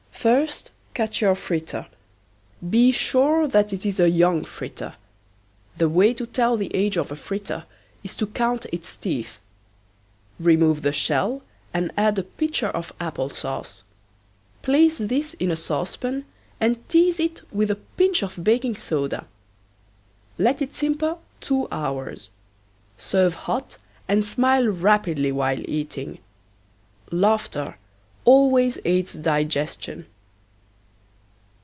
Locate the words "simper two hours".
20.75-22.29